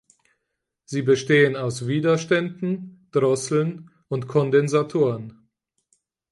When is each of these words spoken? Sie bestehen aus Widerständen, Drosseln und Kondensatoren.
Sie 0.83 1.03
bestehen 1.03 1.55
aus 1.55 1.85
Widerständen, 1.85 3.07
Drosseln 3.11 3.91
und 4.07 4.27
Kondensatoren. 4.27 5.47